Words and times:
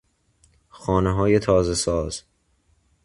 خانههای 0.69 1.39
تازه 1.39 1.75
ساز 1.75 2.23